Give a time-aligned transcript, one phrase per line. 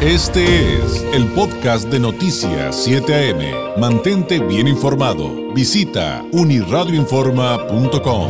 [0.00, 3.80] Este es el podcast de Noticias 7 AM.
[3.80, 5.52] Mantente bien informado.
[5.52, 8.28] Visita uniradioinforma.com.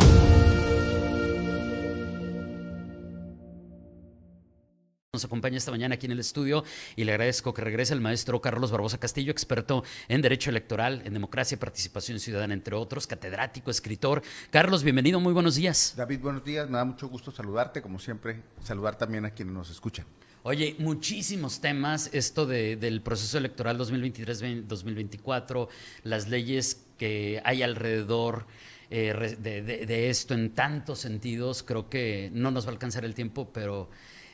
[5.13, 6.63] Nos acompaña esta mañana aquí en el estudio
[6.95, 11.13] y le agradezco que regrese el maestro Carlos Barbosa Castillo, experto en Derecho Electoral, en
[11.13, 14.23] Democracia y Participación Ciudadana, entre otros, catedrático, escritor.
[14.49, 15.93] Carlos, bienvenido, muy buenos días.
[15.95, 19.69] David, buenos días, me da mucho gusto saludarte, como siempre, saludar también a quienes nos
[19.69, 20.07] escuchan.
[20.43, 25.67] Oye, muchísimos temas, esto de, del proceso electoral 2023-2024,
[26.03, 28.45] las leyes que hay alrededor
[28.89, 33.49] eh, de, esto en tantos sentidos, creo que no nos va a alcanzar el tiempo,
[33.51, 33.89] pero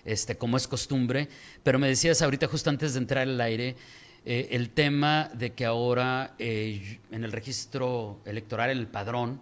[0.06, 1.28] este, como es costumbre.
[1.64, 3.76] Pero me decías ahorita, justo antes de entrar al aire,
[4.26, 9.42] eh, el tema de que ahora eh, en el registro electoral, en el padrón,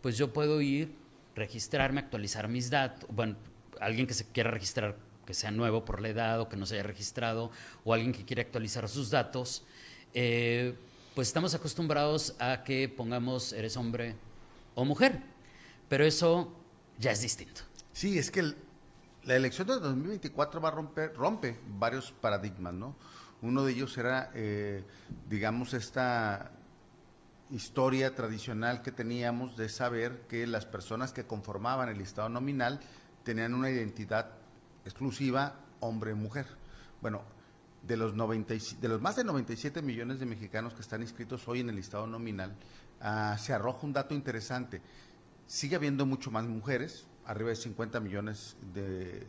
[0.00, 0.92] pues yo puedo ir,
[1.34, 3.34] registrarme, actualizar mis datos, bueno,
[3.80, 6.76] alguien que se quiera registrar que sea nuevo por la edad o que no se
[6.76, 7.50] haya registrado,
[7.84, 9.62] o alguien que quiere actualizar sus datos,
[10.14, 10.74] eh,
[11.14, 14.16] pues estamos acostumbrados a que pongamos eres hombre
[14.74, 15.20] o mujer,
[15.86, 16.50] pero eso
[16.98, 17.60] ya es distinto.
[17.92, 18.54] Sí, es que
[19.24, 22.96] la elección de 2024 va a romper, rompe varios paradigmas, ¿no?
[23.42, 24.82] Uno de ellos era, eh,
[25.28, 26.52] digamos, esta
[27.50, 32.80] historia tradicional que teníamos de saber que las personas que conformaban el listado nominal
[33.24, 34.37] tenían una identidad
[34.88, 36.46] exclusiva hombre-mujer.
[37.00, 37.22] Bueno,
[37.82, 41.60] de los, 90, de los más de 97 millones de mexicanos que están inscritos hoy
[41.60, 42.56] en el listado nominal,
[43.00, 44.82] uh, se arroja un dato interesante.
[45.46, 49.26] Sigue habiendo mucho más mujeres, arriba de 50 millones de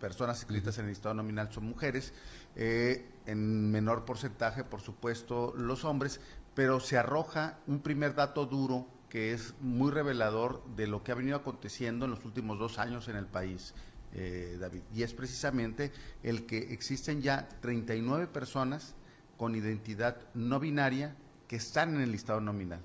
[0.00, 2.14] personas inscritas en el listado nominal son mujeres,
[2.56, 6.20] eh, en menor porcentaje, por supuesto, los hombres,
[6.54, 11.16] pero se arroja un primer dato duro que es muy revelador de lo que ha
[11.16, 13.74] venido aconteciendo en los últimos dos años en el país
[14.12, 18.94] eh, David, y es precisamente el que existen ya 39 personas
[19.36, 22.80] con identidad no binaria que están en el listado nominal.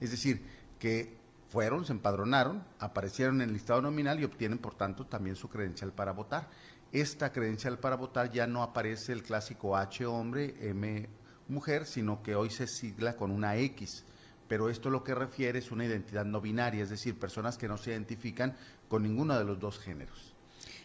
[0.00, 0.42] Es decir,
[0.78, 1.18] que
[1.48, 5.92] fueron, se empadronaron, aparecieron en el listado nominal y obtienen, por tanto, también su credencial
[5.92, 6.48] para votar.
[6.92, 11.08] Esta credencial para votar ya no aparece el clásico H hombre, M
[11.48, 14.04] mujer, sino que hoy se sigla con una X.
[14.48, 17.76] Pero esto lo que refiere es una identidad no binaria, es decir, personas que no
[17.76, 18.56] se identifican
[18.88, 20.29] con ninguno de los dos géneros.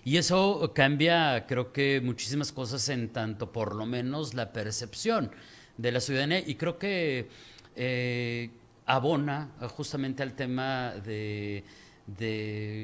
[0.06, 5.32] Y eso cambia, creo que muchísimas cosas en tanto, por lo menos, la percepción
[5.78, 6.40] de la ciudadanía.
[6.46, 7.28] Y creo que
[7.76, 8.52] eh,
[8.86, 11.64] abona justamente al tema de,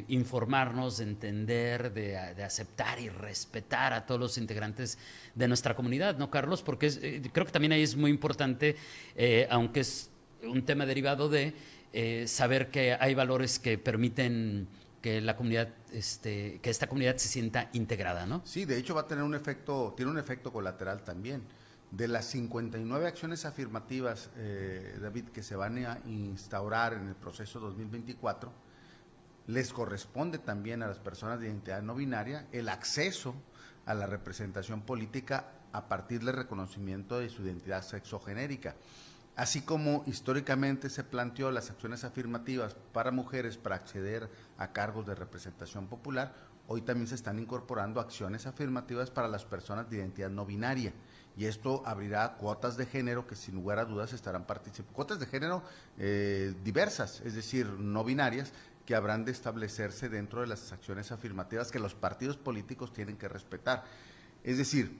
[0.07, 4.97] informarnos, de entender, de, de, aceptar y respetar a todos los integrantes
[5.35, 6.63] de nuestra comunidad, ¿no, Carlos?
[6.63, 8.75] Porque es, eh, creo que también ahí es muy importante,
[9.15, 10.09] eh, aunque es
[10.43, 11.53] un tema derivado de
[11.93, 14.67] eh, saber que hay valores que permiten
[15.01, 18.41] que la comunidad, este, que esta comunidad se sienta integrada, ¿no?
[18.45, 21.43] Sí, de hecho va a tener un efecto, tiene un efecto colateral también.
[21.89, 27.59] De las 59 acciones afirmativas, eh, David, que se van a instaurar en el proceso
[27.59, 28.51] 2024,
[29.47, 33.35] les corresponde también a las personas de identidad no binaria el acceso
[33.85, 38.75] a la representación política a partir del reconocimiento de su identidad sexogenérica.
[39.35, 45.15] Así como históricamente se planteó las acciones afirmativas para mujeres para acceder a cargos de
[45.15, 46.33] representación popular,
[46.67, 50.93] hoy también se están incorporando acciones afirmativas para las personas de identidad no binaria.
[51.37, 54.93] Y esto abrirá cuotas de género que sin lugar a dudas estarán participando.
[54.93, 55.63] Cuotas de género
[55.97, 58.51] eh, diversas, es decir, no binarias,
[58.85, 63.29] que habrán de establecerse dentro de las acciones afirmativas que los partidos políticos tienen que
[63.29, 63.85] respetar.
[64.43, 64.99] Es decir,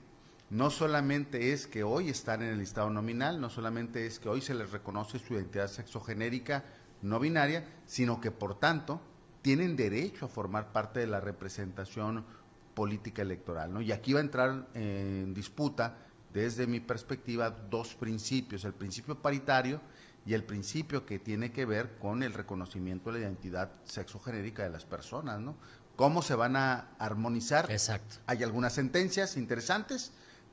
[0.52, 4.42] no solamente es que hoy están en el listado nominal, no solamente es que hoy
[4.42, 6.62] se les reconoce su identidad sexogenérica
[7.00, 9.00] no binaria, sino que por tanto
[9.40, 12.26] tienen derecho a formar parte de la representación
[12.74, 13.72] política electoral.
[13.72, 13.80] ¿no?
[13.80, 15.96] Y aquí va a entrar en disputa,
[16.34, 19.80] desde mi perspectiva, dos principios, el principio paritario
[20.26, 24.70] y el principio que tiene que ver con el reconocimiento de la identidad sexogenérica de
[24.70, 25.40] las personas.
[25.40, 25.56] ¿no?
[25.96, 27.70] ¿Cómo se van a armonizar?
[27.70, 28.16] Exacto.
[28.26, 30.12] Hay algunas sentencias interesantes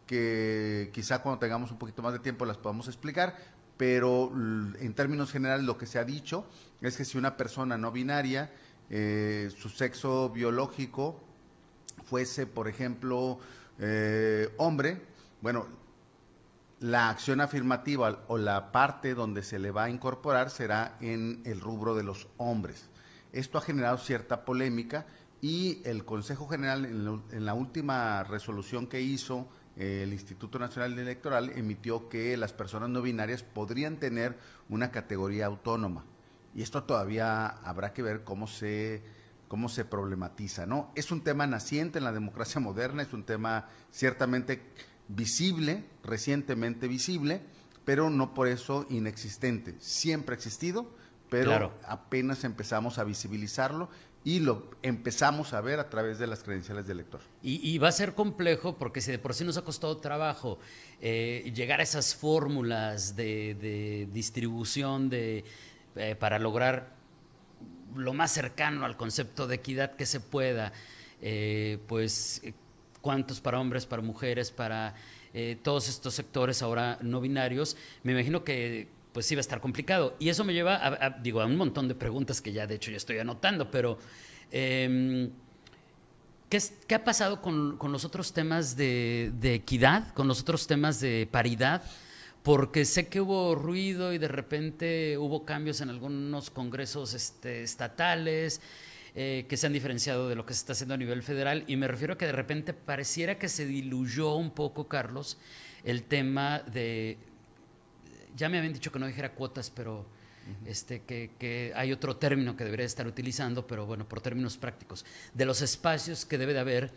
[0.09, 3.35] que quizá cuando tengamos un poquito más de tiempo las podamos explicar,
[3.77, 6.47] pero en términos generales lo que se ha dicho
[6.81, 8.51] es que si una persona no binaria,
[8.89, 11.23] eh, su sexo biológico
[12.05, 13.37] fuese, por ejemplo,
[13.77, 14.99] eh, hombre,
[15.41, 15.67] bueno,
[16.79, 21.61] la acción afirmativa o la parte donde se le va a incorporar será en el
[21.61, 22.89] rubro de los hombres.
[23.31, 25.05] Esto ha generado cierta polémica
[25.39, 29.47] y el Consejo General en, en la última resolución que hizo
[29.79, 34.37] el Instituto Nacional Electoral emitió que las personas no binarias podrían tener
[34.67, 36.05] una categoría autónoma.
[36.53, 39.01] Y esto todavía habrá que ver cómo se
[39.47, 40.91] cómo se problematiza, ¿no?
[40.95, 44.61] Es un tema naciente en la democracia moderna, es un tema ciertamente
[45.07, 47.41] visible, recientemente visible,
[47.83, 49.75] pero no por eso inexistente.
[49.79, 50.95] Siempre ha existido,
[51.31, 53.89] pero apenas empezamos a visibilizarlo
[54.23, 57.21] y lo empezamos a ver a través de las credenciales del lector.
[57.41, 60.59] Y, va a ser complejo porque si de por sí nos ha costado trabajo
[61.01, 65.45] eh, llegar a esas fórmulas de, distribución de,
[65.95, 66.93] eh, para lograr
[67.95, 70.73] lo más cercano al concepto de equidad que se pueda,
[71.21, 72.41] eh, pues
[73.01, 74.95] cuántos para hombres, para mujeres, para
[75.61, 80.15] todos estos sectores ahora no binarios, me imagino que pues sí va a estar complicado.
[80.19, 82.91] Y eso me lleva a, digo, a un montón de preguntas que ya de hecho
[82.91, 83.97] ya estoy anotando, pero
[84.51, 85.31] em,
[86.49, 91.83] ¿qué, ha pasado con, los otros temas de, equidad, con los otros temas de paridad?
[92.43, 98.61] Porque sé que hubo ruido y de repente hubo cambios en algunos congresos este, estatales.
[99.15, 101.77] Eh, que se han diferenciado de lo que se está haciendo a nivel federal y
[101.77, 105.39] me refiero a que de repente pareciera que se diluyó un poco, Carlos,
[105.83, 107.17] el tema de
[108.39, 110.05] ya me habían dicho que no dijera cuotas, pero
[110.65, 115.45] este, que, hay otro término que debería estar utilizando, pero bueno, por términos prácticos, de
[115.45, 116.91] los espacios que debe de haber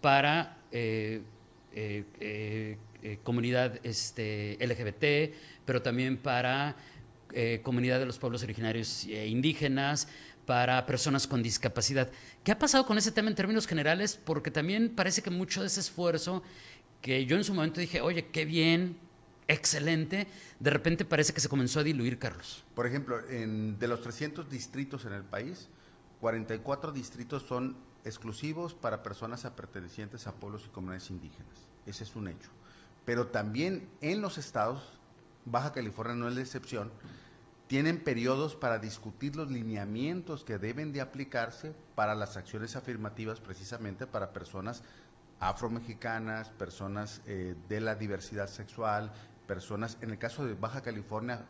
[0.00, 1.22] para eh,
[1.72, 2.04] eh,
[3.02, 5.34] eh, comunidad este, LGBT,
[5.64, 6.76] pero también para
[7.64, 10.06] comunidad de los pueblos originarios e indígenas,
[10.46, 12.08] para personas con discapacidad.
[12.44, 14.20] ¿Qué ha pasado con ese tema en términos generales?
[14.22, 16.44] Porque también parece que mucho de ese esfuerzo
[17.02, 18.96] que yo en su momento dije, oye, qué bien,
[19.48, 20.26] excelente,
[20.58, 22.64] de repente parece que se comenzó a diluir, Carlos.
[22.74, 25.68] Por ejemplo, en, de los 300 distritos en el país,
[26.20, 31.68] 44 distritos son exclusivos para personas pertenecientes a pueblos y comunidades indígenas.
[31.86, 32.50] Ese es un hecho.
[33.04, 34.82] Pero también en los estados,
[35.44, 36.90] Baja California no es la excepción,
[37.66, 44.06] tienen periodos para discutir los lineamientos que deben de aplicarse para las acciones afirmativas precisamente
[44.06, 44.82] para personas
[45.40, 49.12] afromexicanas, personas eh, de la diversidad sexual,
[49.46, 51.46] personas, en el caso de Baja California,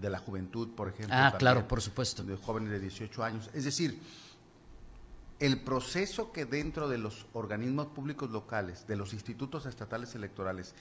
[0.00, 1.14] de la juventud, por ejemplo.
[1.16, 2.22] Ah, claro, por supuesto.
[2.24, 3.50] De jóvenes de 18 años.
[3.54, 4.00] Es decir,
[5.38, 10.74] el proceso que dentro de los organismos públicos locales, de los institutos estatales electorales,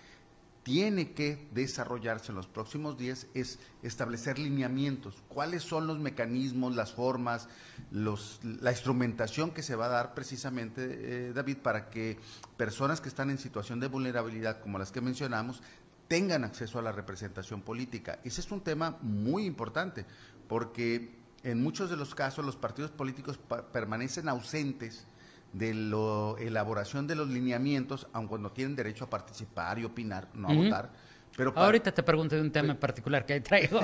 [0.65, 5.21] tiene que desarrollarse en los próximos días es establecer lineamientos.
[5.29, 7.47] ¿Cuáles son los mecanismos, las formas,
[7.91, 12.17] los, la instrumentación que se va a dar precisamente, eh, David, para que
[12.57, 15.61] personas que están en situación de vulnerabilidad, como las que mencionamos,
[16.07, 18.19] tengan acceso a la representación política.
[18.23, 20.05] Ese es un tema muy importante,
[20.47, 23.39] porque en muchos de los casos los partidos políticos
[23.71, 25.05] permanecen ausentes
[25.53, 30.49] de la elaboración de los lineamientos, aun cuando tienen derecho a participar y opinar, no
[30.49, 30.91] a votar.
[31.37, 33.79] Pero Ahorita te pregunto de un tema en particular que traigo.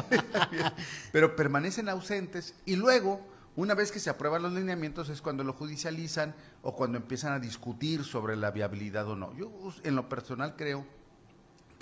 [1.12, 3.26] pero permanecen ausentes y luego,
[3.56, 7.40] una vez que se aprueban los lineamientos, es cuando lo judicializan o cuando empiezan a
[7.40, 9.36] discutir sobre la viabilidad o no.
[9.36, 9.52] Yo,
[9.84, 10.86] en lo personal, creo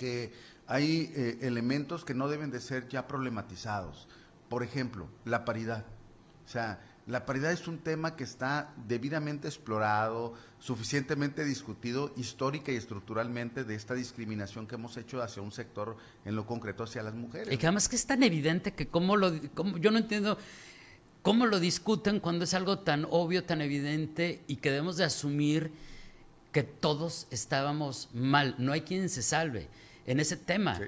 [0.00, 0.32] que
[0.66, 4.08] hay eh, elementos que no deben de ser ya problematizados.
[4.48, 5.84] Por ejemplo, la paridad.
[6.46, 12.76] O sea, la paridad es un tema que está debidamente explorado, suficientemente discutido histórica y
[12.76, 17.14] estructuralmente de esta discriminación que hemos hecho hacia un sector en lo concreto hacia las
[17.14, 17.52] mujeres.
[17.52, 20.38] Y que además que es tan evidente que cómo lo, yo no entiendo
[21.20, 25.72] cómo lo discuten cuando es algo tan obvio, tan evidente y que debemos de asumir
[26.52, 28.54] que todos estábamos mal.
[28.56, 29.68] No hay quien se salve
[30.10, 30.78] en ese tema.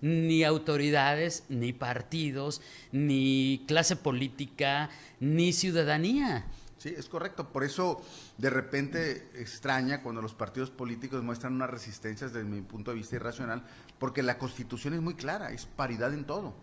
[0.00, 4.88] Ni autoridades, ni partidos, ni clase política,
[5.20, 6.46] ni ciudadanía.
[6.78, 7.52] Sí, es correcto.
[7.52, 8.02] Por eso
[8.38, 13.16] de repente extraña cuando los partidos políticos muestran una resistencia desde mi punto de vista
[13.16, 13.62] irracional,
[13.98, 16.54] porque la constitución es muy clara, es paridad en todo.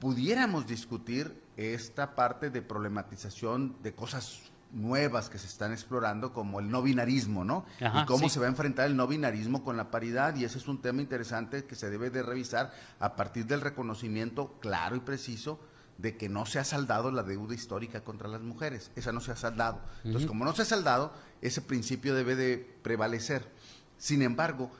[0.00, 4.42] Pudiéramos discutir esta parte de problematización de cosas
[4.72, 7.64] nuevas que se están explorando, como el no binarismo, ¿no?
[7.80, 10.68] y cómo se va a enfrentar el no binarismo con la paridad, y ese es
[10.68, 15.60] un tema interesante que se debe de revisar a partir del reconocimiento claro y preciso
[15.98, 19.32] de que no se ha saldado la deuda histórica contra las mujeres, esa no se
[19.32, 19.80] ha saldado.
[20.04, 23.50] Entonces, como no se ha saldado, ese principio debe de prevalecer.
[23.98, 24.70] Sin embargo,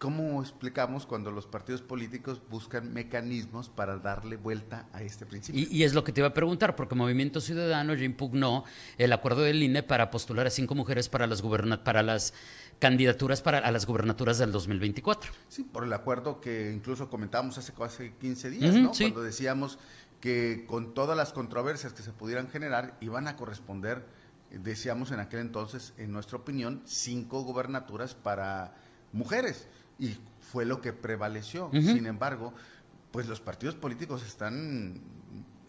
[0.00, 5.68] ¿Cómo explicamos cuando los partidos políticos buscan mecanismos para darle vuelta a este principio?
[5.70, 8.64] Y, es lo que te iba a preguntar, porque Movimiento Ciudadano ya impugnó
[8.96, 11.42] el acuerdo del INE para postular a cinco mujeres para las,
[11.84, 12.32] para las
[12.78, 15.32] candidaturas para a las gubernaturas del 2024.
[15.48, 18.92] Sí, por el acuerdo que incluso comentamos hace casi 15 días, ¿no?
[18.96, 19.78] Cuando decíamos
[20.22, 24.06] que con todas las controversias que se pudieran generar iban a corresponder,
[24.50, 28.72] decíamos en aquel entonces, en nuestra opinión, cinco gubernaturas para
[29.12, 29.68] mujeres
[30.00, 31.70] y fue lo que prevaleció.
[31.72, 32.52] Sin embargo,
[33.12, 35.00] pues los partidos políticos están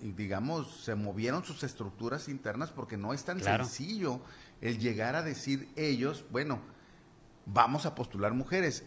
[0.01, 4.21] digamos, se movieron sus estructuras internas porque no es tan sencillo
[4.59, 6.59] el llegar a decir ellos, bueno,
[7.45, 8.83] vamos a postular mujeres.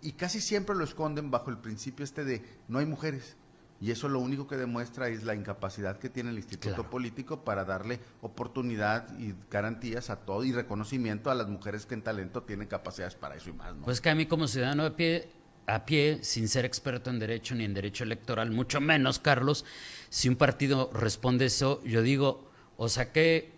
[0.00, 3.36] Y casi siempre lo esconden bajo el principio este de no hay mujeres.
[3.80, 7.64] Y eso lo único que demuestra es la incapacidad que tiene el Instituto Político para
[7.64, 12.68] darle oportunidad y garantías a todo y reconocimiento a las mujeres que en talento tienen
[12.68, 13.74] capacidades para eso y más.
[13.84, 15.28] Pues que a mí como ciudadano de pie,
[15.66, 19.64] a pie, sin ser experto en derecho ni en derecho electoral, mucho menos, Carlos,
[20.08, 23.52] si un partido responde eso, yo digo, o sea que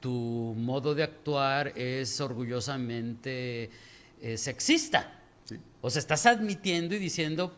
[0.00, 3.70] tu modo de actuar es orgullosamente
[4.20, 5.20] eh, sexista.
[5.80, 7.54] O sea, estás admitiendo y diciendo,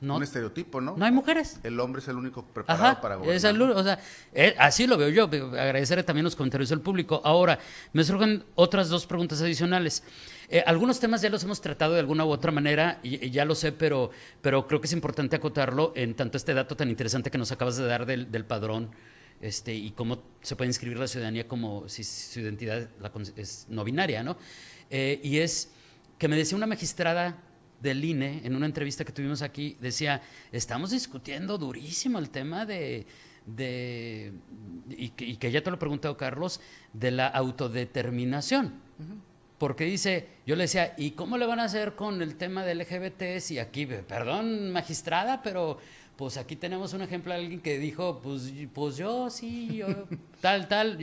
[0.00, 0.96] no, un estereotipo, ¿no?
[0.96, 1.58] No hay mujeres.
[1.64, 3.62] El hombre es el único preparado para gobernar.
[3.72, 3.98] o sea,
[4.32, 5.24] eh, así lo veo yo.
[5.24, 7.20] Agradecerle también los comentarios del público.
[7.24, 7.58] Ahora,
[7.92, 10.04] me surgen otras dos preguntas adicionales.
[10.50, 13.54] Eh, algunos temas ya los hemos tratado de alguna u otra manera, y, ya lo
[13.54, 17.36] sé, pero, pero creo que es importante acotarlo en tanto este dato tan interesante que
[17.36, 18.90] nos acabas de dar del, padrón
[19.42, 22.88] este, y cómo se puede inscribir la ciudadanía como si su identidad
[23.36, 24.38] es no binaria, ¿no?
[24.90, 25.70] Eh, y es
[26.16, 27.36] que me decía una magistrada
[27.80, 33.06] del INE, en una entrevista que tuvimos aquí, decía, estamos discutiendo durísimo el tema de,
[34.90, 36.60] y, que, ya te lo he preguntado, Carlos,
[36.92, 38.74] de la autodeterminación.
[39.58, 42.78] Porque dice, yo le decía, ¿y cómo le van a hacer con el tema del
[42.78, 45.78] LGBT si aquí, perdón, magistrada, pero
[46.16, 49.86] pues aquí tenemos un ejemplo de alguien que dijo, pues, pues yo sí, yo,
[50.40, 50.98] tal, tal,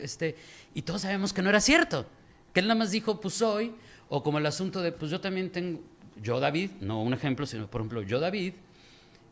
[0.00, 0.36] este,
[0.74, 2.06] y todos sabemos que no era cierto,
[2.52, 3.74] que él nada más dijo, pues soy,
[4.10, 5.80] o como el asunto de, pues yo también tengo,
[6.22, 8.54] yo David, no un ejemplo, sino por ejemplo, yo David,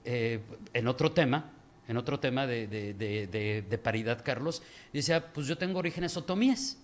[0.05, 0.41] eh,
[0.73, 1.51] en otro tema,
[1.89, 4.63] en otro tema de, paridad, Carlos,
[4.93, 6.79] decía, pues yo tengo orígenes otomíes.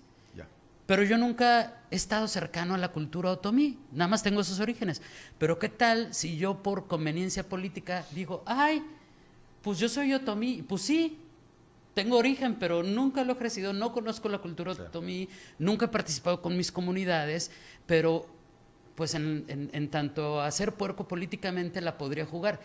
[0.85, 5.01] Pero yo nunca he estado cercano a la cultura otomí, nada más tengo esos orígenes.
[5.39, 8.83] Pero ¿qué tal si yo por conveniencia política digo, ay,
[9.63, 10.63] pues yo soy otomí?
[10.63, 11.19] Pues sí,
[11.95, 15.29] tengo origen, pero nunca lo he crecido, no conozco la cultura otomí,
[15.59, 17.53] nunca he participado con mis comunidades,
[17.87, 18.27] pero
[19.03, 22.61] pues en, tanto a ser puerco políticamente la podría jugar.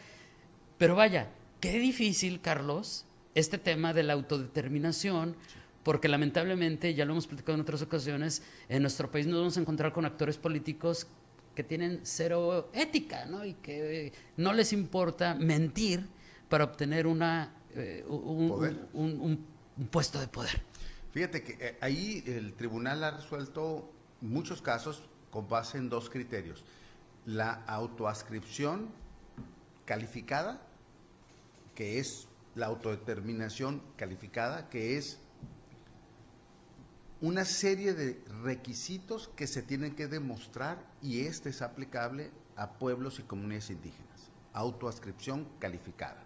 [0.77, 5.36] Pero vaya, qué difícil, Carlos, este tema de la autodeterminación,
[5.82, 9.62] porque lamentablemente, ya lo hemos platicado en otras ocasiones, en nuestro país nos vamos a
[9.62, 11.08] encontrar con actores políticos
[11.56, 13.44] que tienen cero ética, ¿no?
[13.44, 16.06] Y que no les importa mentir
[16.50, 19.44] para obtener una, eh, un,
[19.89, 20.62] puesto de poder.
[21.13, 23.91] Fíjate que eh, ahí el tribunal ha resuelto
[24.22, 26.63] muchos casos con base en dos criterios.
[27.25, 28.89] La autoascripción
[29.86, 30.62] calificada,
[31.75, 35.19] que es la autodeterminación calificada, que es
[37.22, 43.19] una serie de requisitos que se tienen que demostrar y este es aplicable a pueblos
[43.19, 44.29] y comunidades indígenas.
[44.53, 46.24] Autoascripción calificada,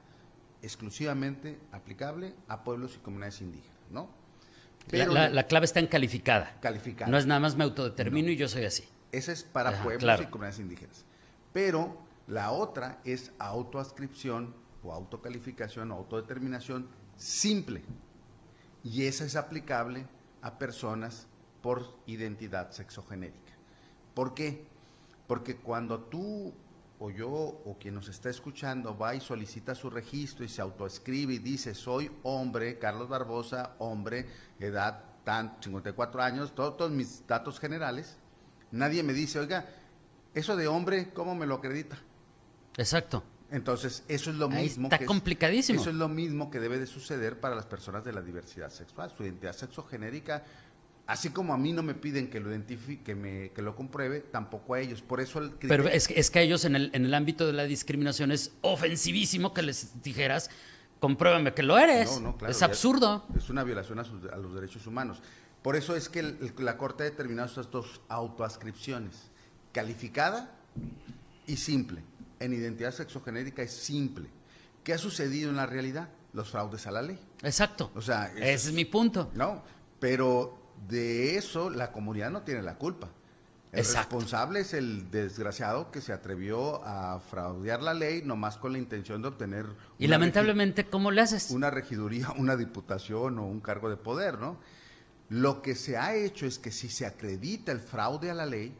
[0.62, 4.21] exclusivamente aplicable a pueblos y comunidades indígenas, ¿no?
[4.90, 6.58] La, clave está en calificada.
[6.62, 7.10] Calificada.
[7.10, 8.84] No es nada más me autodetermino y yo soy así.
[9.12, 11.06] Esa es para pueblos y comunidades indígenas.
[11.54, 11.98] Pero
[12.28, 17.84] la otra es autoascripción o autocalificación o autodeterminación simple.
[18.84, 20.06] Y esa es aplicable
[20.42, 21.28] a personas
[21.62, 23.54] por identidad sexogenérica.
[24.14, 24.66] ¿Por qué?
[25.28, 26.54] Porque cuando tú
[27.02, 31.34] o yo o quien nos está escuchando va y solicita su registro y se autoescribe
[31.34, 34.28] y dice soy hombre, Carlos Barbosa, hombre,
[34.60, 38.18] edad tan 54 años, todos mis datos generales,
[38.72, 39.66] Nadie me dice, oiga,
[40.34, 42.00] eso de hombre, ¿cómo me lo acredita?
[42.78, 43.24] Exacto.
[43.52, 44.88] Entonces, eso es lo mismo.
[44.90, 45.82] Está complicadísimo.
[45.82, 49.12] Eso es lo mismo que debe de suceder para las personas de la diversidad sexual.
[49.16, 50.46] Su identidad sexogenérica,
[51.08, 54.22] así como a mí no me piden que lo identifique, que, me, que lo compruebe,
[54.22, 55.02] tampoco a ellos.
[55.02, 57.54] Por eso el Pero es, es que a ellos en el, en el ámbito de
[57.54, 60.50] la discriminación es ofensivísimo que les dijeras,
[61.00, 62.12] compruébame que lo eres.
[62.14, 63.26] No, no, claro, es absurdo.
[63.36, 65.22] Es una violación a, a los derechos humanos.
[65.62, 66.24] Por eso es que
[66.58, 69.30] la Corte ha determinado estas dos autoascripciones,
[69.72, 70.52] calificada
[71.46, 72.02] y simple.
[72.40, 74.28] En identidad sexogenérica es simple.
[74.84, 76.10] ¿Qué ha sucedido en la realidad?
[76.34, 77.20] Los fraudes a la ley.
[77.44, 77.92] Exacto.
[77.94, 79.30] O sea, ese es mi punto.
[79.36, 79.64] No,
[80.00, 83.10] pero de eso la comunidad no tiene la culpa.
[83.72, 88.78] El responsable es el desgraciado que se atrevió a fraudear la ley nomás con la
[88.78, 89.66] intención de obtener...
[89.98, 91.52] Y lamentablemente, ¿cómo le haces?
[91.52, 94.58] Una regiduría, una diputación o un cargo de poder, ¿no?
[95.30, 98.76] Lo que se ha hecho es que si se acredita el fraude a la ley,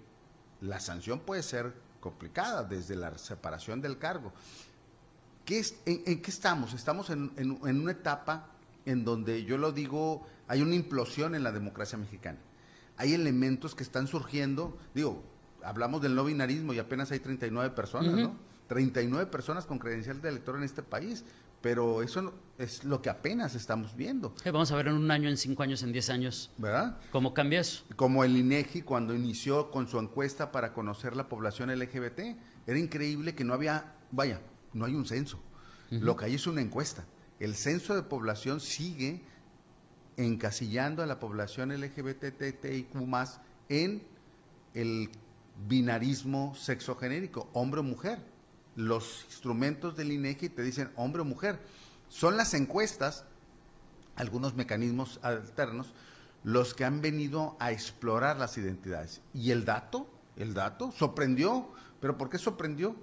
[0.60, 4.34] la sanción puede ser complicada desde la separación del cargo.
[5.46, 6.74] ¿Qué en, qué estamos?
[6.74, 8.48] Estamos en, una etapa
[8.86, 12.38] en donde yo lo digo, hay una implosión en la democracia mexicana.
[12.98, 15.24] Hay elementos que están surgiendo, digo,
[15.64, 18.36] hablamos del no binarismo y apenas hay 39 personas, ¿no?
[18.68, 21.24] 39 personas con credencial de elector en este país.
[21.62, 25.12] pero eso no- es lo que apenas estamos viendo, Eh, Vamos a ver en un
[25.12, 26.98] año, en cinco años, en diez años, ¿verdad?
[27.12, 27.84] cómo cambia eso.
[27.96, 33.36] Como el INEGI cuando inició con su encuesta para conocer la población LGBT, era increíble
[33.36, 34.42] que no había, vaya,
[34.74, 35.40] no hay un censo.
[35.92, 37.06] Lo que hay es una encuesta.
[37.40, 39.24] El censo de población sigue
[40.26, 42.96] encasillando a la población LGBTTIQ
[43.70, 44.04] en
[44.74, 45.10] el
[45.68, 48.20] binarismo sexogenérico, hombre o mujer.
[48.76, 51.60] Los instrumentos del INEGI te dicen hombre o mujer.
[52.08, 53.26] Son las encuestas,
[54.16, 55.94] algunos mecanismos alternos,
[56.44, 59.22] los que han venido a explorar las identidades.
[59.34, 61.70] Y el dato, el dato, sorprendió.
[62.00, 62.96] ¿Pero por qué sorprendió?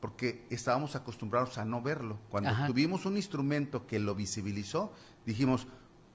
[0.00, 2.18] Porque estábamos acostumbrados a no verlo.
[2.28, 2.66] Cuando Ajá.
[2.66, 4.92] tuvimos un instrumento que lo visibilizó,
[5.26, 5.66] dijimos,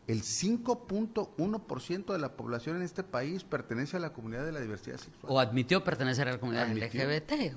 [0.08, 4.98] el 5.1% de la población en este país pertenece a la comunidad de la diversidad
[4.98, 5.26] sexual.
[5.32, 7.04] O admitió pertenecer a la comunidad Admitió.
[7.06, 7.56] LGBT.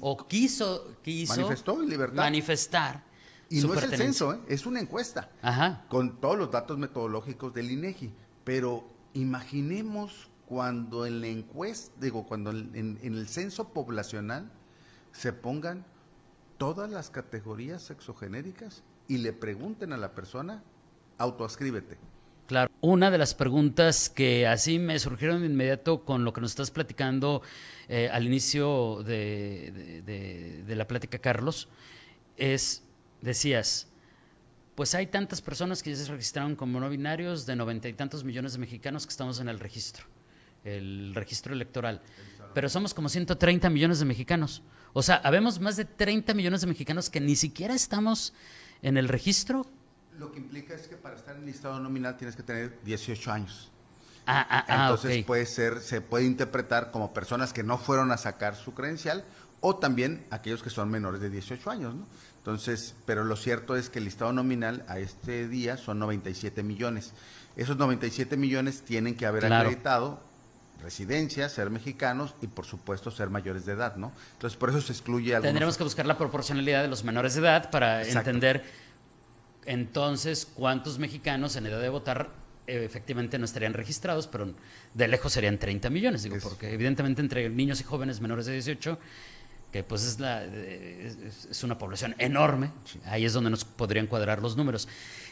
[0.00, 2.16] O, quiso, quiso Manifestó en libertad.
[2.16, 3.04] manifestar.
[3.48, 4.38] y su no es el censo, ¿eh?
[4.48, 5.30] es una encuesta.
[5.42, 5.84] Ajá.
[5.88, 8.12] con todos los datos metodológicos del INEGI.
[8.44, 14.50] Pero imaginemos cuando en la encuesta, digo, cuando en, en el censo poblacional
[15.10, 15.84] se pongan
[16.56, 20.62] todas las categorías sexogenéricas y le pregunten a la persona,
[21.20, 21.98] autoascríbete.
[22.46, 22.70] Claro.
[22.80, 26.72] Una de las preguntas que así me surgieron de inmediato con lo que nos estás
[26.72, 27.42] platicando
[27.88, 31.68] eh, al inicio de, de- de- de la plática, Carlos,
[32.36, 32.82] es,
[33.20, 33.86] decías,
[34.74, 38.24] pues hay tantas personas que ya se registraron como no binarios, de noventa y tantos
[38.24, 40.06] millones de mexicanos que estamos en el registro,
[40.64, 42.00] el registro electoral.
[42.54, 44.62] Pero somos como 130 millones de mexicanos.
[44.92, 48.32] O sea, habemos más de 30 millones de mexicanos que ni siquiera estamos
[48.82, 49.66] en el registro.
[50.20, 53.32] Lo que implica es que para estar en el listado nominal tienes que tener 18
[53.32, 53.70] años.
[54.26, 58.18] Ah, ah, ah, Entonces puede ser, se puede interpretar como personas que no fueron a
[58.18, 59.24] sacar su credencial
[59.62, 62.06] o también aquellos que son menores de 18 años, ¿no?
[62.36, 67.12] Entonces, pero lo cierto es que el listado nominal a este día son 97 millones.
[67.56, 69.68] Esos 97 millones tienen que haber Claro.
[69.68, 70.20] acreditado
[70.82, 74.12] residencia, ser mexicanos y por supuesto ser mayores de edad, ¿no?
[74.34, 77.40] Entonces, por eso se excluye algunos Tendremos que buscar la proporcionalidad de los menores de
[77.40, 78.28] edad para Exacto.
[78.30, 78.89] entender
[79.70, 82.30] entonces cuántos mexicanos en edad de votar
[82.66, 84.54] efectivamente no estarían registrados, pero
[84.94, 88.52] de lejos serían 30 millones, digo, Es- porque evidentemente entre niños y jóvenes menores de
[88.52, 88.98] 18,
[89.72, 92.70] que pues es, la, es- es una población enorme,
[93.06, 94.88] ahí es donde nos podrían cuadrar los números.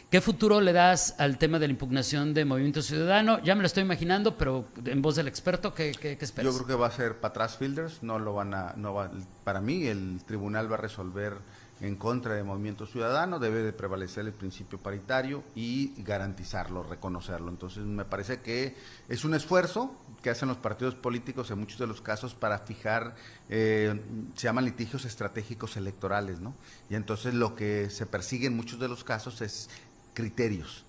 [0.09, 3.43] ¿Qué futuro le das al tema de la impugnación de Movimiento Ciudadano?
[3.43, 6.51] Ya me lo estoy imaginando, pero en voz del experto, ¿qué, qué, qué esperas?
[6.51, 9.11] Yo creo que va a ser para atrás Fielders, no lo van a, no va,
[9.43, 11.33] para mí el tribunal va a resolver
[11.81, 17.49] en contra de Movimiento Ciudadano, debe de prevalecer el principio paritario y garantizarlo, reconocerlo.
[17.49, 18.75] Entonces me parece que
[19.07, 23.15] es un esfuerzo que hacen los partidos políticos en muchos de los casos para fijar,
[23.47, 23.99] eh,
[24.35, 26.53] se llaman litigios estratégicos electorales, ¿no?
[26.89, 29.69] Y entonces lo que se persigue en muchos de los casos es
[30.13, 30.85] criterios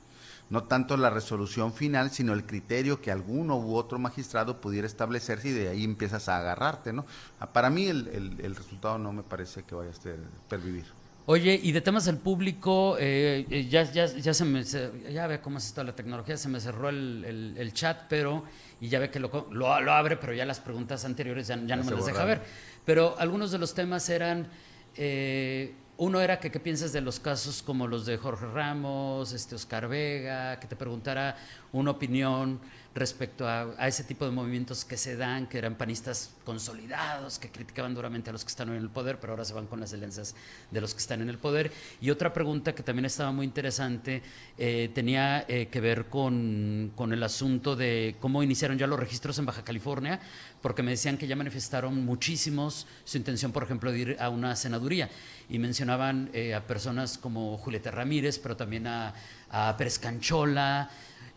[0.50, 5.48] no tanto la resolución final, sino el criterio que alguno u otro magistrado pudiera establecerse
[5.48, 7.06] y de ahí empiezas a agarrarte, ¿no?
[7.38, 10.84] Ah, Para mí el, el- el resultado no me parece que vaya a ser pervivir.
[11.26, 15.40] Oye, y de temas del público, eh, eh, ya, ya, ya se me, ya ve
[15.40, 18.42] cómo es esto de la tecnología, se me cerró el, el- el chat, pero,
[18.80, 21.84] y ya ve que lo, lo, lo abre, pero ya las preguntas anteriores ya, no
[21.84, 22.42] me las deja ver.
[22.84, 24.48] Pero algunos de los temas eran,
[24.96, 29.54] eh, uno era que qué piensas de los casos como los de Jorge Ramos, este
[29.54, 31.36] Oscar Vega, que te preguntara
[31.72, 32.58] una opinión
[32.94, 37.48] respecto a, a ese tipo de movimientos que se dan, que eran panistas consolidados, que
[37.48, 39.92] criticaban duramente a los que están en el poder, pero ahora se van con las
[39.92, 40.34] alianzas
[40.70, 41.70] de los que están en el poder.
[42.00, 44.22] Y otra pregunta que también estaba muy interesante
[44.58, 49.38] eh, tenía eh, que ver con, con el asunto de cómo iniciaron ya los registros
[49.38, 50.20] en Baja California,
[50.60, 54.56] porque me decían que ya manifestaron muchísimos su intención, por ejemplo, de ir a una
[54.56, 55.08] senaduría.
[55.48, 59.14] Y mencionaban eh, a personas como Julieta Ramírez, pero también a,
[59.50, 60.90] a Pérez Canchola,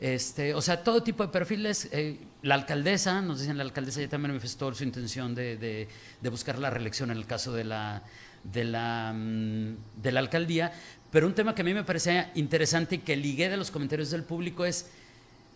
[0.04, 1.88] este, o sea, todo tipo de perfiles.
[1.94, 5.88] eh, la alcaldesa, nos dicen la alcaldesa ya también manifestó su intención de,
[6.30, 7.54] buscar la reelección en el caso
[9.14, 10.74] mm, de la alcaldía.
[11.10, 14.12] Pero un tema que a mí me parecía interesante y que ligué de los comentarios
[14.12, 14.88] del público es,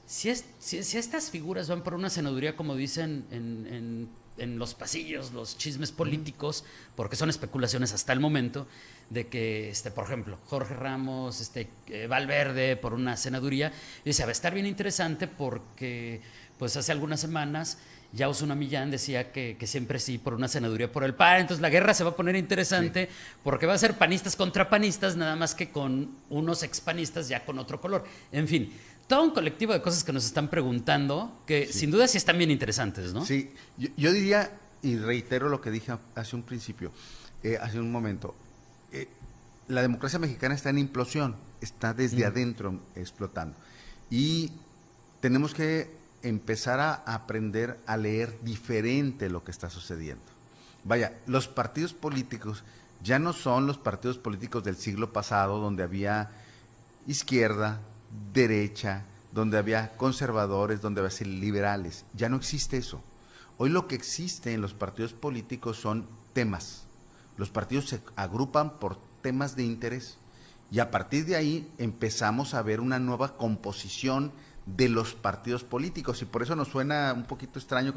[0.06, 4.60] si, es, si, si estas figuras van por una senaduría, como dicen en, en- en
[4.60, 6.64] los pasillos, los chismes políticos,
[6.96, 8.68] porque son especulaciones hasta el momento,
[9.10, 13.72] de que, este, por ejemplo, Jorge Ramos, este, eh, Valverde por una senaduría,
[14.04, 16.22] y dice, va a estar bien interesante porque,
[16.58, 17.78] pues hace algunas semanas,
[18.14, 21.62] ya Osuna Millán decía que, que siempre sí por una senaduría por el PAN, entonces
[21.62, 23.10] la guerra se va a poner interesante
[23.44, 27.60] porque va a ser panistas contra panistas, nada más que con unos expanistas ya con
[27.60, 28.06] otro color.
[28.32, 28.72] En fin,
[29.08, 32.52] todo un colectivo de cosas que nos están preguntando, que sin duda sí están bien
[32.52, 33.26] interesantes, ¿no?
[33.26, 36.92] Sí, yo, yo diría, y reitero lo que dije hace un principio,
[37.44, 38.36] eh, hace un momento,
[38.92, 39.08] eh,
[39.68, 43.56] la democracia mexicana está en implosión, está desde adentro explotando.
[44.10, 44.52] Y
[45.22, 45.90] tenemos que
[46.24, 50.24] empezar a aprender a leer diferente lo que está sucediendo.
[50.84, 52.64] Vaya, los partidos políticos
[53.04, 56.32] ya no son los partidos políticos del siglo pasado donde había
[57.08, 57.82] izquierda,
[58.34, 62.06] derecha, donde había conservadores, donde había liberales.
[62.14, 63.02] Ya no existe eso.
[63.58, 66.86] Hoy lo que existe en los partidos políticos son temas.
[67.38, 70.18] Los partidos se agrupan por temas de interés
[70.72, 74.32] y a partir de ahí empezamos a ver una nueva composición
[74.66, 77.94] de los partidos políticos y por eso nos suena un poquito extraño.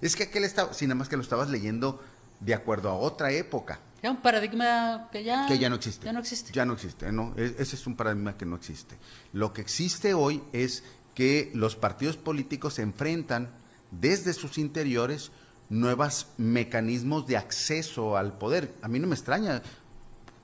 [0.00, 2.02] Es que aquel estaba, sin nada más que lo estabas leyendo
[2.40, 3.78] de acuerdo a otra época.
[4.04, 6.04] Ya un paradigma que ya, que ya no existe.
[6.04, 6.52] Ya no existe.
[6.52, 7.10] Ya no existe.
[7.10, 8.98] No, e, ese es un paradigma que no existe.
[9.32, 13.48] Lo que existe hoy es que los partidos políticos se enfrentan
[13.90, 15.30] desde sus interiores
[15.70, 18.74] nuevos mecanismos de acceso al poder.
[18.82, 19.62] A mí no me extraña.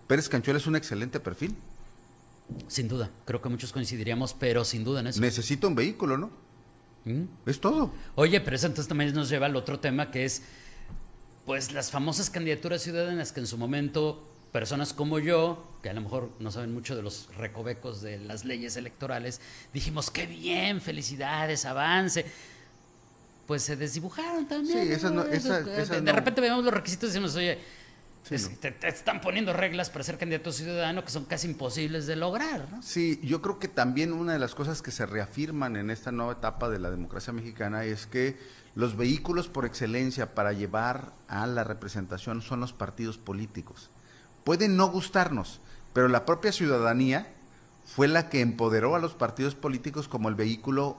[0.06, 1.54] Pérez Canchuela es un excelente perfil.
[2.66, 5.20] Sin duda, creo que muchos coincidiríamos, pero sin duda en eso.
[5.20, 6.30] Necesita un vehículo, ¿no?
[7.04, 7.24] ¿Mm?
[7.44, 7.92] Es todo.
[8.14, 10.44] Oye, pero eso entonces también nos lleva al otro tema que es,
[11.46, 16.00] pues, las famosas candidaturas ciudadanas que en su momento personas como yo, que a lo
[16.00, 19.40] mejor no saben mucho de los recovecos de las leyes electorales,
[19.72, 22.26] dijimos, qué bien, felicidades, avance.
[23.46, 24.98] Pues se desdibujaron también.
[24.98, 27.58] Sí, no, de, repente vemos los requisitos y decimos, oye,
[28.28, 32.68] te, están poniendo reglas para ser candidato ciudadano que son casi imposibles de lograr.
[32.70, 32.82] ¿no?
[32.82, 36.34] Sí, yo creo que también una de las cosas que se reafirman en esta nueva
[36.34, 38.38] etapa de la democracia mexicana es que
[38.74, 43.90] los vehículos por excelencia para llevar a la representación son los partidos políticos.
[44.44, 45.60] Pueden no gustarnos,
[45.92, 47.32] pero la propia ciudadanía
[47.84, 50.96] fue la que empoderó a los partidos políticos como el vehículo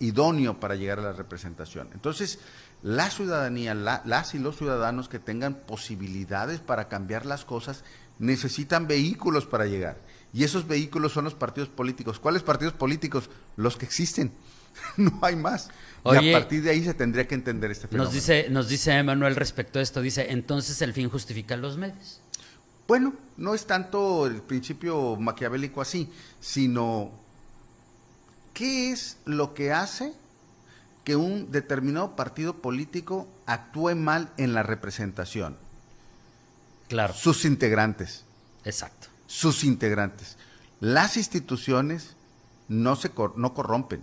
[0.00, 1.88] idóneo para llegar a la representación.
[1.92, 2.38] Entonces,
[2.82, 7.84] la ciudadanía, las y los ciudadanos que tengan posibilidades para cambiar las cosas,
[8.18, 9.98] necesitan vehículos para llegar.
[10.32, 12.18] Y esos vehículos son los partidos políticos.
[12.18, 13.30] ¿Cuáles partidos políticos?
[13.56, 14.32] Los que existen.
[14.96, 15.68] no hay más.
[16.04, 18.04] y a partir de ahí se tendría que entender este fenómeno.
[18.04, 22.20] Nos dice, nos dice Emanuel respecto a esto, dice, entonces el fin justifica los medios.
[22.86, 26.10] Bueno, no es tanto el principio maquiavélico así,
[26.40, 27.10] sino
[28.52, 30.12] ¿qué es lo que hace
[31.04, 35.56] que un determinado partido político actúe mal en la representación.
[36.88, 37.12] Claro.
[37.14, 38.24] Sus integrantes.
[38.64, 39.08] Exacto.
[39.26, 40.36] Sus integrantes.
[40.80, 42.16] Las instituciones
[42.68, 44.02] no se no corrompen.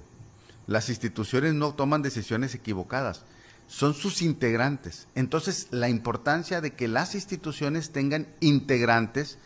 [0.68, 3.24] Las instituciones no toman decisiones equivocadas.
[3.68, 5.08] Son sus integrantes.
[5.16, 9.38] Entonces, la importancia de que las instituciones tengan integrantes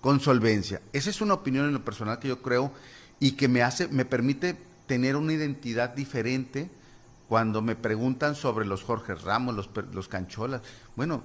[0.00, 0.82] con solvencia.
[0.92, 2.72] Esa es una opinión en lo personal que yo creo
[3.20, 6.68] y que me hace me permite tener una identidad diferente
[7.28, 10.60] cuando me preguntan sobre los Jorge Ramos, los, los Cancholas,
[10.96, 11.22] bueno,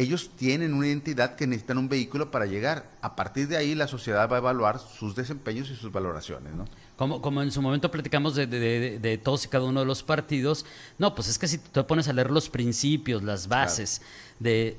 [0.00, 2.90] ellos tienen una identidad que necesitan un vehículo para llegar.
[3.02, 6.66] A partir de ahí la sociedad va a evaluar sus desempeños y sus valoraciones, ¿no?
[6.96, 10.66] Como, como en su momento platicamos de, de, todos y cada uno de los partidos,
[10.98, 14.02] no, pues es que si te pones a leer los principios, las bases
[14.38, 14.76] de,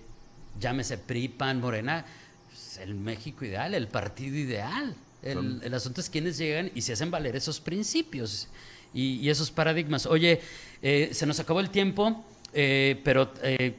[0.60, 2.06] llámese PRI, PAN, Morena,
[2.50, 4.96] pues, el México ideal, el partido ideal.
[5.24, 8.48] El, el asunto es quiénes llegan y se hacen valer esos principios
[8.94, 10.06] y, esos paradigmas.
[10.06, 10.42] Oye,
[10.82, 13.76] eh, se nos acabó el tiempo, eh, pero eh,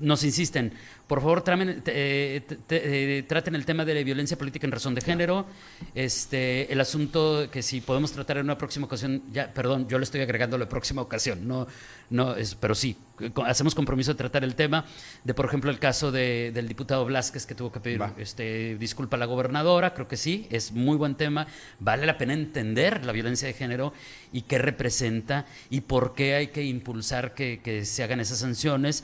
[0.00, 0.72] nos insisten.
[1.10, 1.42] Por favor,
[1.86, 5.44] eh, traten el tema de la violencia política en razón de género.
[5.92, 10.04] Este, el asunto que si podemos tratar en una próxima ocasión, ya, perdón, yo le
[10.04, 11.66] estoy agregando la próxima ocasión, no,
[12.10, 12.96] no, es, pero sí,
[13.44, 14.84] hacemos compromiso de tratar el tema
[15.24, 19.18] de, por ejemplo, el caso del diputado Blasquez que tuvo que pedir este, disculpa a
[19.18, 21.48] la gobernadora, creo que sí, es muy buen tema,
[21.80, 23.92] vale la pena entender la violencia de género
[24.32, 29.02] y qué representa y por qué hay que impulsar que, que se hagan esas sanciones.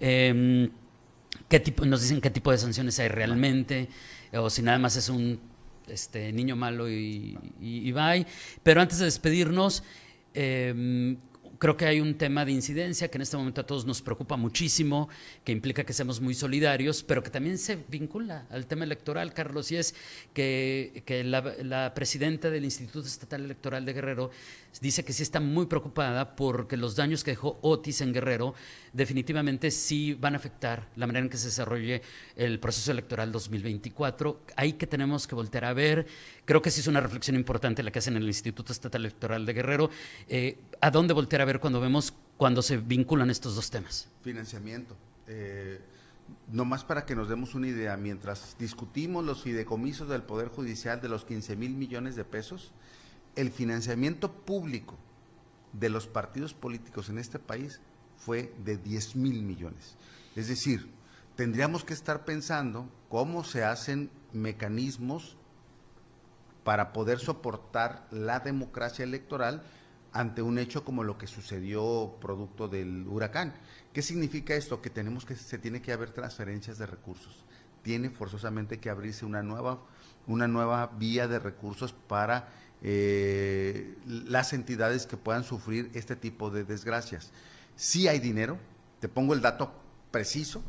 [0.00, 0.70] Eh,
[1.48, 3.88] qué tipo, nos dicen qué tipo de sanciones hay realmente,
[4.32, 5.40] o si nada más es un
[5.88, 8.26] este, niño malo y, y, bye.
[8.62, 9.82] Pero antes de despedirnos,
[10.34, 11.16] eh,
[11.58, 14.36] creo que hay un tema de incidencia que en este momento a todos nos preocupa
[14.36, 15.08] muchísimo,
[15.44, 19.70] que implica que seamos muy solidarios, pero que también se vincula al tema electoral, Carlos,
[19.72, 19.94] y es
[20.32, 24.30] que, la, presidenta del Instituto Estatal Electoral de Guerrero
[24.80, 28.54] dice que sí está muy preocupada porque los daños que dejó Otis en Guerrero
[28.92, 32.02] definitivamente sí van a afectar la manera en que se desarrolle
[32.36, 34.42] el proceso electoral 2024.
[34.56, 36.06] Ahí que tenemos que voltear a ver.
[36.44, 39.44] Creo que sí es una reflexión importante la que hacen en el Instituto Estatal Electoral
[39.44, 39.90] de Guerrero.
[40.28, 44.08] Eh, ¿A dónde voltear a ver cuando vemos cuando se vinculan estos dos temas?
[44.22, 44.96] Financiamiento.
[45.26, 45.80] Eh,
[46.52, 51.00] no más para que nos demos una idea, mientras discutimos los fideicomisos del Poder Judicial
[51.00, 52.72] de los 15 mil millones de pesos,
[53.34, 54.96] el financiamiento público
[55.72, 57.80] de los partidos políticos en este país
[58.16, 59.96] fue de 10 mil millones.
[60.36, 60.88] Es decir,
[61.34, 65.36] tendríamos que estar pensando cómo se hacen mecanismos
[66.62, 69.62] para poder soportar la democracia electoral
[70.12, 73.54] ante un hecho como lo que sucedió producto del huracán.
[73.92, 74.80] ¿Qué significa esto?
[74.80, 77.44] Que tenemos que se tiene que haber transferencias de recursos.
[77.82, 79.80] Tiene forzosamente que abrirse una nueva
[80.28, 82.48] una nueva vía de recursos para
[82.82, 87.32] eh, las entidades que puedan sufrir este tipo de desgracias.
[87.74, 88.58] Si hay dinero,
[89.00, 89.72] te pongo el dato
[90.10, 90.62] preciso,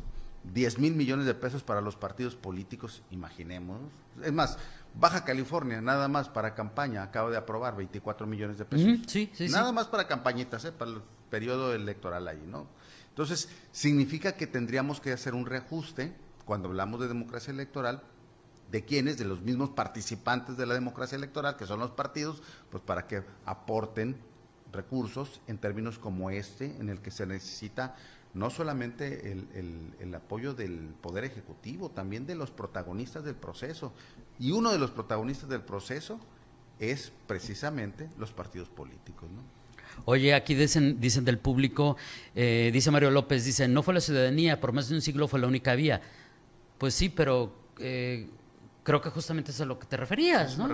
[0.54, 3.78] 10 mil millones de pesos para los partidos políticos, imaginemos.
[4.24, 4.58] Es más,
[4.94, 9.00] Baja California, nada más para campaña, acaba de aprobar 24 millones de pesos.
[9.06, 10.72] sí, sí, nada más para campañitas, ¿eh?
[10.72, 12.66] para el periodo electoral ahí, ¿no?
[13.08, 18.02] Entonces, significa que tendríamos que hacer un reajuste cuando hablamos de democracia electoral
[18.70, 22.82] de quienes, de los mismos participantes de la democracia electoral, que son los partidos, pues
[22.82, 24.16] para que aporten
[24.72, 27.96] recursos en términos como este, en el que se necesita
[28.32, 33.92] no solamente el, apoyo del Poder Ejecutivo, también de los protagonistas del proceso.
[34.40, 36.18] Y uno de los protagonistas del proceso
[36.78, 39.28] es precisamente los partidos políticos.
[39.30, 39.42] ¿no?
[40.06, 41.96] Oye, aquí dicen, dicen del público,
[42.34, 45.40] eh, dice Mario López, dice, no fue la ciudadanía, por más de un siglo fue
[45.40, 46.00] la única vía.
[46.78, 48.28] Pues sí, pero eh,
[48.82, 50.68] creo que justamente es a lo que te referías, ¿no?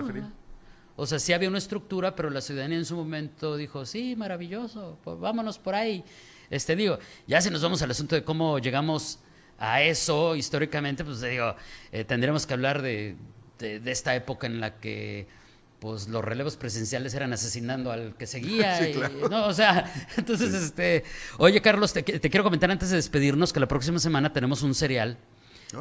[0.95, 4.97] O sea, sí había una estructura, pero la ciudadanía en su momento dijo, sí, maravilloso,
[5.03, 6.03] pues vámonos por ahí.
[6.49, 9.19] Este, digo, ya si nos vamos al asunto de cómo llegamos
[9.59, 11.55] a eso históricamente, pues digo,
[11.91, 13.15] eh, tendríamos que hablar de,
[13.59, 15.27] esta época en la que
[15.79, 18.79] pues los relevos presenciales eran asesinando al que seguía.
[19.29, 21.03] no, o sea, entonces, este,
[21.37, 24.73] oye Carlos, te, te, quiero comentar antes de despedirnos que la próxima semana tenemos un
[24.73, 25.17] serial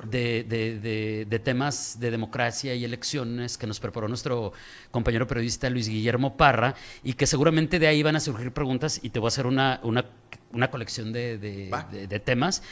[0.08, 4.52] de, temas de democracia y elecciones que nos preparó nuestro
[4.90, 9.10] compañero periodista Luis Guillermo Parra y que seguramente de ahí van a surgir preguntas y
[9.10, 12.62] te voy a hacer una, una, colección de, temas.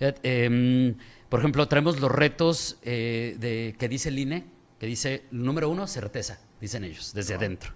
[0.00, 0.94] Em,
[1.28, 4.44] por ejemplo, traemos los retos eh, de, que dice el INE,
[4.82, 7.72] que dice, número uno, certeza, dicen ellos, desde adentro.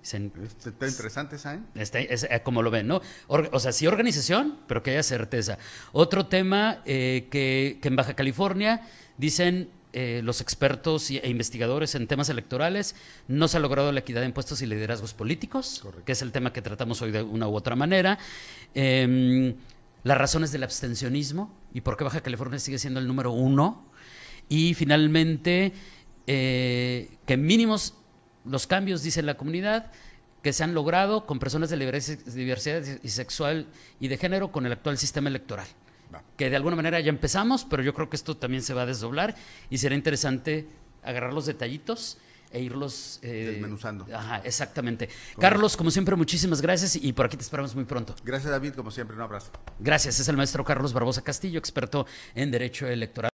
[0.00, 1.66] Este, está interesante, ¿saben?
[1.74, 3.02] es, eh, como lo ven, ¿no?
[3.26, 5.58] o sea, sí organización, pero que haya certeza.
[5.90, 8.82] Otro tema eh, que, en Baja California
[9.18, 12.94] dicen eh, los expertos e investigadores en temas electorales,
[13.26, 16.52] no se ha logrado la equidad de impuestos y liderazgos políticos, que es el tema
[16.52, 18.16] que tratamos hoy de una u otra manera.
[18.74, 19.56] Em,
[20.04, 23.92] las razones del abstencionismo y por qué Baja California sigue siendo el número uno.
[24.48, 25.72] Y finalmente,
[26.26, 27.94] que mínimos
[28.44, 29.90] los cambios, dice la comunidad,
[30.42, 31.76] que se han logrado con personas de
[32.34, 33.66] diversidad y sexual
[33.98, 35.66] y de género con el actual sistema electoral.
[36.36, 38.86] Que de alguna manera ya empezamos, pero yo creo que esto también se va a
[38.86, 39.34] desdoblar
[39.70, 40.68] y será interesante
[41.02, 42.18] agarrar los detallitos
[42.50, 44.06] e irlos eh, desmenuzando.
[44.14, 45.08] Ajá, exactamente.
[45.40, 48.14] Carlos, como siempre, muchísimas gracias y por aquí te esperamos muy pronto.
[48.22, 49.50] Gracias, David, como siempre, un abrazo.
[49.80, 53.33] Gracias, es el maestro Carlos Barbosa Castillo, experto en Derecho Electoral.